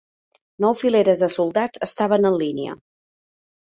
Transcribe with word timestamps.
Nou 0.65 0.77
fileres 0.79 1.21
de 1.25 1.29
soldats 1.35 1.83
estaven 1.91 2.29
en 2.31 2.39
línia. 2.45 2.77